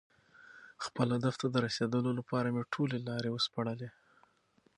خپل 0.85 1.07
هدف 1.15 1.35
ته 1.41 1.47
د 1.49 1.55
رسېدو 1.65 1.99
لپاره 2.19 2.47
مې 2.55 2.63
ټولې 2.73 2.97
لارې 3.07 3.29
وسپړلې. 3.31 3.89